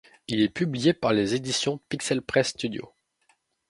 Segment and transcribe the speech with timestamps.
[0.27, 2.91] Il est publié par les éditions Pixel Press Studio.